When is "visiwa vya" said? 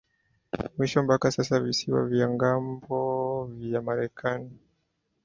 1.63-2.27